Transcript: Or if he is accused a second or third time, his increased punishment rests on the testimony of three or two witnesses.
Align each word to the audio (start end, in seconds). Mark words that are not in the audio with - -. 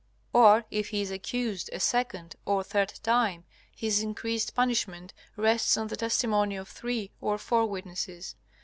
Or 0.33 0.65
if 0.71 0.89
he 0.89 1.01
is 1.03 1.11
accused 1.11 1.69
a 1.71 1.79
second 1.79 2.35
or 2.43 2.63
third 2.63 2.91
time, 3.03 3.43
his 3.75 4.01
increased 4.01 4.55
punishment 4.55 5.13
rests 5.35 5.77
on 5.77 5.89
the 5.89 5.95
testimony 5.95 6.55
of 6.55 6.67
three 6.69 7.11
or 7.21 7.37
two 7.37 7.65
witnesses. 7.65 8.33